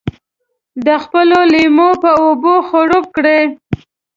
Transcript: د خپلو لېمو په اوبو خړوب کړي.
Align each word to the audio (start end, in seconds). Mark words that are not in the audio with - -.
د 0.85 0.87
خپلو 1.03 1.39
لېمو 1.51 1.89
په 2.01 2.09
اوبو 2.23 2.55
خړوب 2.67 3.05
کړي. 3.15 3.39